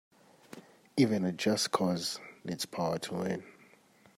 Even 0.97 1.23
a 1.23 1.31
just 1.31 1.69
cause 1.69 2.19
needs 2.43 2.65
power 2.65 2.97
to 2.97 3.13
win. 3.13 3.43